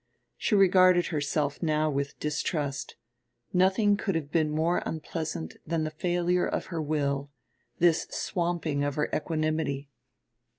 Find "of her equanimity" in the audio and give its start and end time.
8.83-9.91